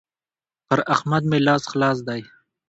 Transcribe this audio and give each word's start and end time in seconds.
پر 0.67 0.79
احمد 0.93 1.23
مې 1.29 1.39
لاس 1.47 1.63
خلاص 1.71 1.97
دی. 2.07 2.21